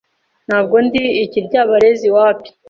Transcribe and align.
Ntabwo 0.47 0.75
ndi 0.85 1.03
Ikiryabarezi 1.23 2.07
wapi 2.15 2.49